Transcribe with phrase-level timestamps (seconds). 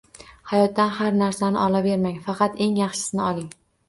[0.51, 3.53] Hayotdan har narsani olavermang, faqat eng yaxshisini oling!